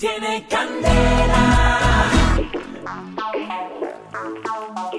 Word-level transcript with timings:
tiene 0.00 0.46
candela. 0.48 1.78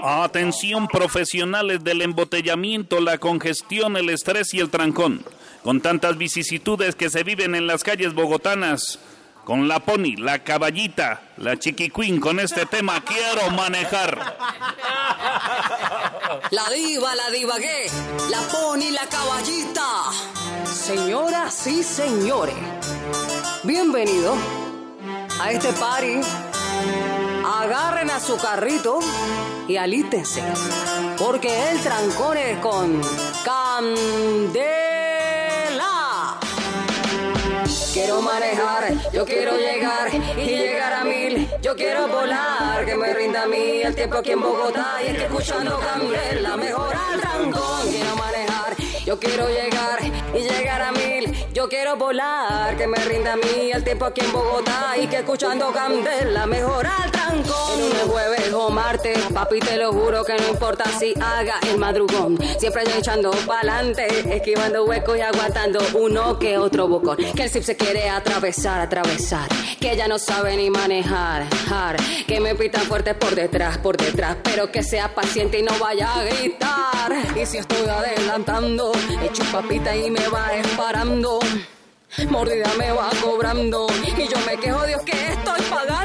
Atención 0.04 0.88
profesionales 0.88 1.84
del 1.84 2.04
embotellamiento, 2.04 3.02
la 3.02 3.18
congestión, 3.18 3.98
el 3.98 4.10
estrés 4.10 4.54
y 4.54 4.60
el 4.60 4.70
trancón. 4.70 5.26
Con 5.64 5.82
tantas 5.82 6.18
vicisitudes 6.18 6.96
que 6.96 7.10
se 7.10 7.24
viven 7.24 7.56
en 7.56 7.68
las 7.68 7.84
calles 7.84 8.14
bogotanas. 8.14 9.00
Con 9.44 9.68
la 9.68 9.80
pony, 9.80 10.18
la 10.18 10.44
caballita, 10.44 11.22
la 11.38 11.58
chiquiquín, 11.58 12.20
con 12.20 12.40
este 12.40 12.68
tema 12.68 13.04
quiero 13.04 13.50
manejar. 13.50 14.38
La 16.52 16.70
diva, 16.70 17.16
la 17.16 17.30
divagué, 17.32 17.88
la 18.30 18.40
pony, 18.50 18.92
la 18.92 19.08
caballita. 19.08 19.88
Señoras 20.64 21.66
y 21.66 21.82
señores, 21.82 22.56
bienvenidos 23.64 24.38
a 25.42 25.52
este 25.52 25.74
party. 25.74 26.22
Agarren 27.44 28.10
a 28.12 28.20
su 28.20 28.38
carrito 28.38 29.00
y 29.68 29.78
alístense, 29.78 30.44
porque 31.18 31.72
el 31.72 31.80
trancón 31.82 32.38
es 32.38 32.60
con 32.60 33.02
candela. 33.44 34.80
Quiero 37.94 38.22
manejar, 38.22 38.94
yo 39.12 39.26
quiero 39.26 39.58
llegar 39.58 40.14
y 40.14 40.46
llegar 40.46 40.94
a 40.94 41.04
mil. 41.04 41.50
Yo 41.62 41.76
quiero 41.76 42.08
volar, 42.08 42.86
que 42.86 42.96
me 42.96 43.14
rinda 43.14 43.44
a 43.44 43.48
mí 43.48 43.82
el 43.84 43.96
tiempo 43.96 44.18
aquí 44.18 44.32
en 44.32 44.42
Bogotá. 44.42 45.00
Y 45.04 45.08
es 45.08 45.18
que 45.18 45.26
escuchando 45.26 45.80
candela 45.80 46.58
mejora 46.58 47.00
el 47.14 47.22
trancón. 47.22 47.81
Yo 49.12 49.20
quiero 49.20 49.50
llegar 49.50 50.00
y 50.34 50.40
llegar 50.40 50.82
a 50.82 50.94
mil. 50.94 51.36
Yo 51.54 51.68
quiero 51.68 51.98
volar, 51.98 52.78
que 52.78 52.88
me 52.88 52.98
rinda 53.00 53.34
a 53.34 53.36
mí 53.36 53.70
el 53.74 53.84
tiempo 53.84 54.06
aquí 54.06 54.22
en 54.22 54.32
Bogotá. 54.32 54.98
Y 54.98 55.06
que 55.08 55.18
escuchando 55.18 55.70
candela 55.74 56.46
mejora 56.46 56.96
el 57.04 57.12
trancón. 57.12 57.52
O 58.54 58.70
martes, 58.70 59.18
papi, 59.34 59.60
te 59.60 59.78
lo 59.78 59.92
juro 59.92 60.24
que 60.24 60.36
no 60.38 60.48
importa 60.50 60.86
si 61.00 61.14
haga 61.20 61.56
el 61.70 61.78
madrugón. 61.78 62.38
Siempre 62.60 62.84
yo 62.86 62.98
echando 62.98 63.32
pa'lante, 63.46 64.36
esquivando 64.36 64.86
huecos 64.86 65.18
y 65.18 65.22
aguantando 65.22 65.80
uno 65.94 66.38
que 66.38 66.58
otro 66.58 66.88
bocón. 66.88 67.18
Que 67.36 67.44
el 67.44 67.50
zip 67.50 67.64
se 67.64 67.76
quiere 67.76 68.10
atravesar, 68.10 68.82
atravesar. 68.82 69.48
Que 69.80 69.94
ella 69.94 70.08
no 70.08 70.20
sabe 70.20 70.58
ni 70.58 70.70
manejar, 70.70 71.48
jar. 71.68 71.98
Que 72.28 72.40
me 72.40 72.56
pitan 72.56 72.84
fuerte 72.84 73.14
por 73.16 73.36
detrás, 73.36 73.78
por 73.78 73.98
detrás. 73.98 74.38
Pero 74.44 74.72
que 74.72 74.84
sea 74.84 75.14
paciente 75.14 75.60
y 75.60 75.64
no 75.64 75.78
vaya 75.80 76.14
a 76.14 76.24
gritar. 76.24 77.14
Y 77.36 77.46
si 77.46 77.58
estoy 77.58 77.88
adelantando, 77.88 78.92
echo 79.24 79.44
papita 79.52 79.96
y 79.96 80.10
me 80.10 80.28
va 80.28 80.52
disparando. 80.52 81.40
Mordida 82.30 82.70
me 82.78 82.92
va 82.92 83.10
cobrando 83.24 83.88
y 84.06 84.28
yo 84.28 84.38
me 84.46 84.58
quejo, 84.58 84.86
Dios, 84.86 85.02
que 85.04 85.12
estoy 85.12 85.62
pagando. 85.70 86.01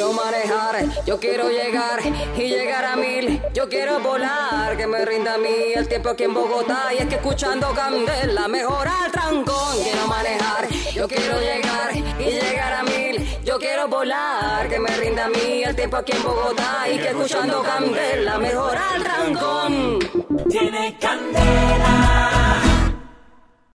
Quiero 0.00 0.14
manejar, 0.14 1.04
yo 1.04 1.20
quiero 1.20 1.50
llegar 1.50 2.00
y 2.34 2.48
llegar 2.48 2.86
a 2.86 2.96
mil. 2.96 3.42
Yo 3.52 3.68
quiero 3.68 4.00
volar, 4.00 4.74
que 4.74 4.86
me 4.86 5.04
rinda 5.04 5.34
a 5.34 5.36
mí 5.36 5.74
el 5.74 5.86
tiempo 5.88 6.08
aquí 6.08 6.22
en 6.22 6.32
Bogotá. 6.32 6.88
Y 6.94 7.02
es 7.02 7.06
que 7.06 7.16
escuchando 7.16 7.70
candela 7.74 8.48
mejora 8.48 8.94
el 9.04 9.12
trancón. 9.12 9.76
Quiero 9.82 10.06
manejar, 10.06 10.68
yo 10.94 11.06
quiero 11.06 11.38
llegar 11.38 11.94
y 12.18 12.24
llegar 12.24 12.72
a 12.72 12.82
mil. 12.82 13.28
Yo 13.44 13.58
quiero 13.58 13.88
volar, 13.88 14.70
que 14.70 14.78
me 14.78 14.88
rinda 14.88 15.26
a 15.26 15.28
mí 15.28 15.64
el 15.64 15.76
tiempo 15.76 15.98
aquí 15.98 16.12
en 16.12 16.22
Bogotá. 16.22 16.88
Y 16.90 16.96
que 16.96 17.08
escuchando 17.08 17.62
candela 17.62 18.38
mejora 18.38 18.82
el 18.96 19.02
trancón. 19.02 19.98
Tiene 20.48 20.96
candela. 20.98 21.89